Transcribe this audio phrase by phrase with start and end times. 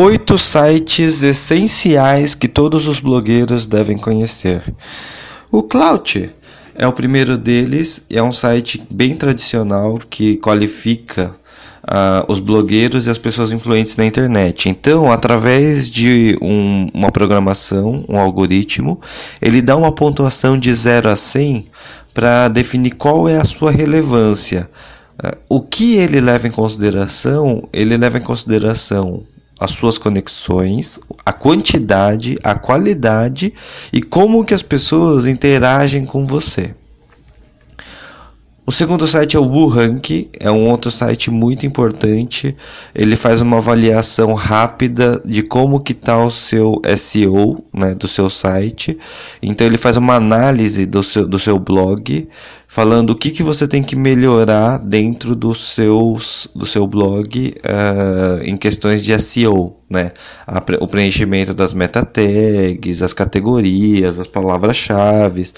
[0.00, 4.62] oito sites essenciais que todos os blogueiros devem conhecer.
[5.52, 6.30] O Clout
[6.74, 11.36] é o primeiro deles, é um site bem tradicional que qualifica
[11.84, 14.70] uh, os blogueiros e as pessoas influentes na internet.
[14.70, 18.98] Então, através de um, uma programação, um algoritmo,
[19.42, 21.66] ele dá uma pontuação de 0 a 100
[22.14, 24.70] para definir qual é a sua relevância.
[25.22, 27.68] Uh, o que ele leva em consideração?
[27.70, 29.24] Ele leva em consideração
[29.60, 33.52] as suas conexões, a quantidade, a qualidade
[33.92, 36.74] e como que as pessoas interagem com você.
[38.70, 42.56] O segundo site é o WooRank, é um outro site muito importante.
[42.94, 48.30] Ele faz uma avaliação rápida de como que está o seu SEO, né, do seu
[48.30, 48.96] site.
[49.42, 52.28] Então ele faz uma análise do seu, do seu blog,
[52.70, 58.44] falando o que, que você tem que melhorar dentro do, seus, do seu blog uh,
[58.44, 60.12] em questões de SEO, né?
[60.46, 65.50] A, o preenchimento das meta tags, as categorias, as palavras-chave,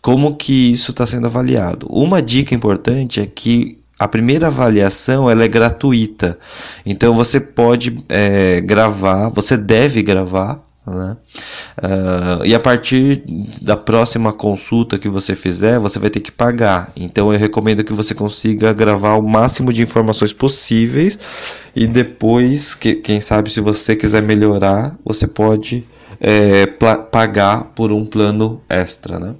[0.00, 1.88] como que isso está sendo avaliado.
[1.90, 6.38] Uma dica importante é que a primeira avaliação ela é gratuita,
[6.86, 11.16] então você pode é, gravar, você deve gravar né?
[11.82, 13.22] Uh, e a partir
[13.60, 16.92] da próxima consulta que você fizer, você vai ter que pagar.
[16.96, 21.18] Então eu recomendo que você consiga gravar o máximo de informações possíveis
[21.74, 25.84] e depois, que, quem sabe, se você quiser melhorar, você pode
[26.20, 26.66] é,
[27.10, 29.18] pagar por um plano extra.
[29.18, 29.34] Né?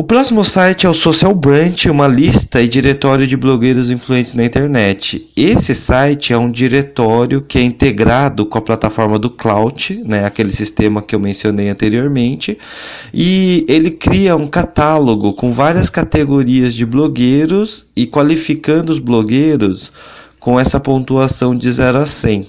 [0.00, 4.42] O próximo site é o Social Branch, uma lista e diretório de blogueiros influentes na
[4.42, 5.30] internet.
[5.36, 10.48] Esse site é um diretório que é integrado com a plataforma do Cloud, né, aquele
[10.54, 12.56] sistema que eu mencionei anteriormente,
[13.12, 19.92] e ele cria um catálogo com várias categorias de blogueiros e qualificando os blogueiros
[20.40, 22.48] com essa pontuação de 0 a 100.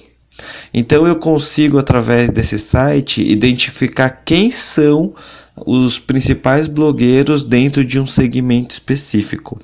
[0.72, 5.12] Então eu consigo através desse site identificar quem são
[5.56, 9.58] os principais blogueiros dentro de um segmento específico.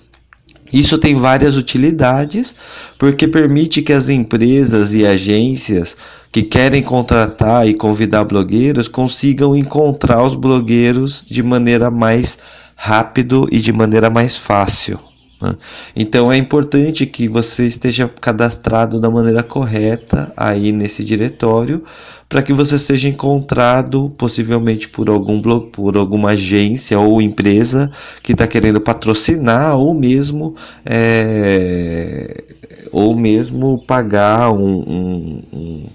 [0.72, 2.54] Isso tem várias utilidades,
[2.98, 5.96] porque permite que as empresas e agências
[6.30, 12.36] que querem contratar e convidar blogueiros consigam encontrar os blogueiros de maneira mais
[12.76, 15.07] rápido e de maneira mais fácil.
[15.40, 15.54] Né?
[15.94, 21.82] Então é importante que você esteja cadastrado da maneira correta aí nesse diretório
[22.28, 27.90] para que você seja encontrado possivelmente por algum blog, por alguma agência ou empresa
[28.22, 30.54] que está querendo patrocinar ou mesmo
[30.84, 32.44] é,
[32.92, 35.86] ou mesmo pagar um, um, um,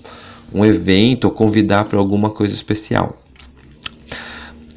[0.54, 3.23] um evento ou convidar para alguma coisa especial.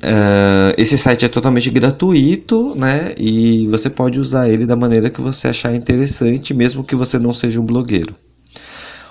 [0.07, 3.13] Uh, esse site é totalmente gratuito, né?
[3.19, 7.33] E você pode usar ele da maneira que você achar interessante, mesmo que você não
[7.33, 8.15] seja um blogueiro.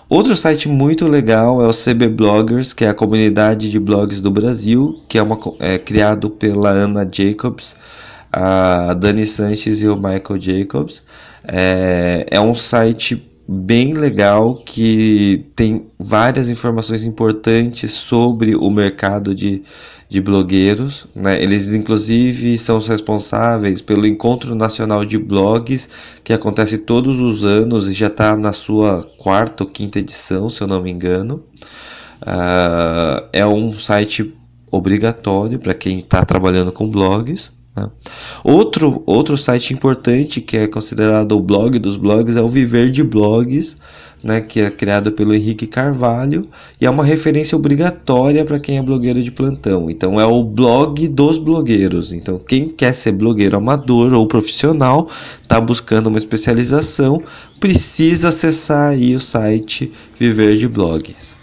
[0.07, 4.31] Outro site muito legal é o CB Bloggers, que é a comunidade de blogs do
[4.31, 7.75] Brasil, que é, uma, é criado pela Ana Jacobs,
[8.31, 11.03] a Dani Sanches e o Michael Jacobs.
[11.45, 19.61] É, é um site bem legal que tem várias informações importantes sobre o mercado de,
[20.09, 21.07] de blogueiros.
[21.15, 21.41] Né?
[21.41, 25.87] Eles, inclusive, são os responsáveis pelo Encontro Nacional de Blogs,
[26.23, 30.61] que acontece todos os anos e já está na sua quarta ou quinta edição, se
[30.61, 31.43] eu não me engano.
[32.21, 34.33] Uh, é um site
[34.71, 37.54] obrigatório para quem está trabalhando com blogs.
[37.75, 37.89] Né?
[38.43, 43.03] Outro, outro site importante que é considerado o blog dos blogs é o Viver de
[43.03, 43.77] Blogs,
[44.23, 46.47] né, que é criado pelo Henrique Carvalho
[46.81, 49.87] e é uma referência obrigatória para quem é blogueiro de plantão.
[49.89, 52.11] Então é o blog dos blogueiros.
[52.11, 55.07] Então quem quer ser blogueiro amador ou profissional,
[55.41, 57.21] está buscando uma especialização,
[57.59, 61.35] precisa acessar aí o site Viver de Blogs.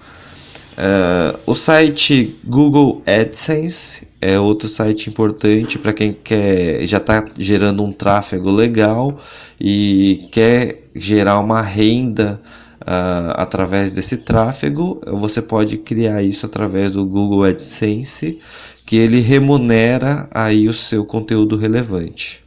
[0.72, 7.82] Uh, o site Google AdSense é outro site importante para quem quer já está gerando
[7.82, 9.18] um tráfego legal
[9.60, 12.40] e quer gerar uma renda
[12.80, 15.00] uh, através desse tráfego.
[15.06, 18.38] Você pode criar isso através do Google AdSense,
[18.86, 22.41] que ele remunera aí o seu conteúdo relevante.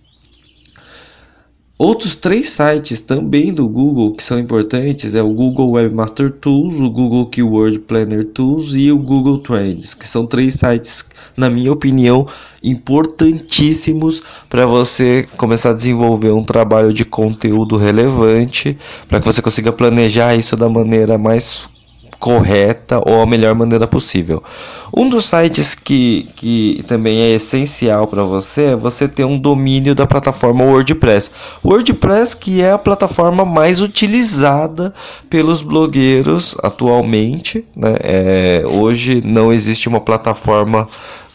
[1.77, 6.89] Outros três sites também do Google que são importantes é o Google Webmaster Tools, o
[6.89, 11.04] Google Keyword Planner Tools e o Google Trends, que são três sites,
[11.36, 12.25] na minha opinião,
[12.63, 18.78] importantíssimos para você começar a desenvolver um trabalho de conteúdo relevante,
[19.10, 21.69] para que você consiga planejar isso da maneira mais
[22.25, 24.44] correta ou a melhor maneira possível.
[24.92, 29.94] Um dos sites que, que também é essencial para você é você ter um domínio
[29.94, 31.30] da plataforma WordPress.
[31.63, 34.92] WordPress que é a plataforma mais utilizada
[35.30, 37.63] pelos blogueiros atualmente.
[37.77, 37.95] Né?
[38.01, 40.88] É, hoje não existe uma plataforma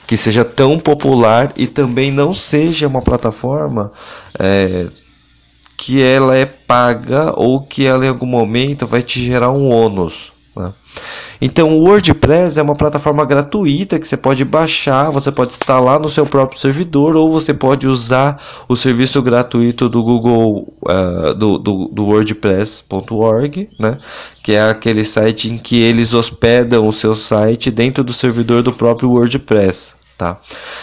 [0.08, 3.92] que seja tão popular e também não seja uma plataforma
[4.36, 4.88] é,
[5.76, 10.32] que ela é paga ou que ela em algum momento vai te gerar um ônus.
[10.56, 10.72] Né?
[11.40, 16.08] Então, o WordPress é uma plataforma gratuita que você pode baixar, você pode instalar no
[16.08, 21.88] seu próprio servidor ou você pode usar o serviço gratuito do Google, uh, do, do,
[21.88, 23.98] do WordPress.org, né?
[24.42, 28.72] que é aquele site em que eles hospedam o seu site dentro do servidor do
[28.72, 30.00] próprio WordPress.
[30.20, 30.36] Tá?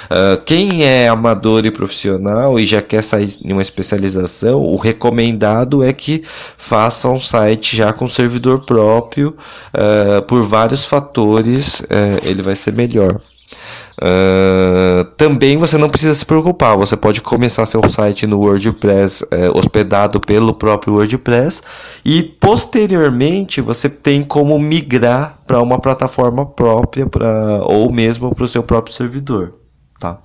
[0.10, 5.84] Uh, quem é amador e profissional e já quer sair em uma especialização, o recomendado
[5.84, 6.24] é que
[6.58, 9.38] faça um site já com servidor próprio,
[9.76, 11.86] uh, por vários fatores, uh,
[12.24, 13.22] ele vai ser melhor.
[14.00, 19.58] Uh, também você não precisa se preocupar, você pode começar seu site no WordPress uh,
[19.58, 21.64] hospedado pelo próprio WordPress
[22.06, 28.48] e posteriormente você tem como migrar para uma plataforma própria pra, ou mesmo para o
[28.48, 29.56] seu próprio servidor.
[30.00, 30.20] Tá?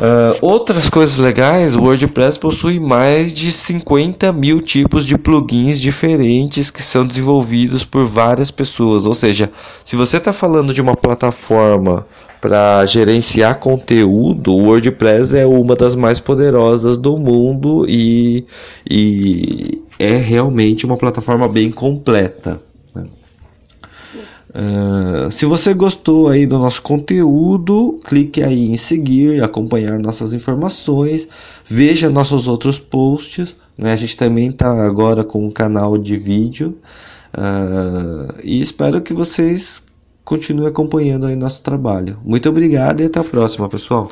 [0.00, 6.70] Uh, outras coisas legais, o WordPress possui mais de 50 mil tipos de plugins diferentes
[6.70, 9.04] que são desenvolvidos por várias pessoas.
[9.04, 9.50] Ou seja,
[9.84, 12.06] se você está falando de uma plataforma
[12.40, 18.46] para gerenciar conteúdo, o WordPress é uma das mais poderosas do mundo e,
[18.90, 22.58] e é realmente uma plataforma bem completa.
[24.50, 31.28] Uh, se você gostou aí do nosso conteúdo, clique aí em seguir, acompanhar nossas informações,
[31.64, 33.56] veja nossos outros posts.
[33.78, 33.92] Né?
[33.92, 36.76] A gente também está agora com um canal de vídeo
[37.34, 39.84] uh, e espero que vocês
[40.24, 42.18] continue acompanhando aí nosso trabalho.
[42.24, 44.08] Muito obrigado e até a próxima, pessoal.